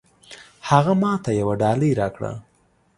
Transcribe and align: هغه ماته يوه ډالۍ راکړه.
هغه 0.69 0.93
ماته 1.03 1.31
يوه 1.41 1.55
ډالۍ 1.61 1.91
راکړه. 2.01 2.31